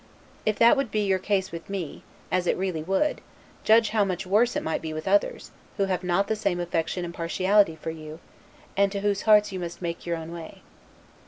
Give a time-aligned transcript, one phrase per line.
[0.47, 2.01] If that would be your case with me,
[2.31, 3.21] as it really would,
[3.63, 7.05] judge how much worse it might be with others, who have not the same affection
[7.05, 8.19] and partiality for you,
[8.75, 10.63] and to whose hearts you must make your own way.